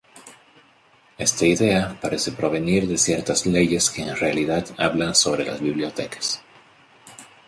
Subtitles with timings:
[1.19, 6.41] Esta idea parece provenir de ciertas leyes que en realidad hablan sobre las bibliotecas.